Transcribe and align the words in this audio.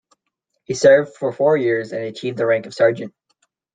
He 0.63 0.73
served 0.73 1.15
for 1.15 1.31
four 1.31 1.55
years 1.57 1.91
and 1.91 2.03
achieved 2.03 2.37
the 2.37 2.47
rank 2.47 2.65
of 2.65 2.73
Sergeant. 2.73 3.13